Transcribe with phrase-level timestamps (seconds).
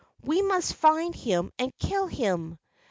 [0.23, 2.57] We must find him and kill him."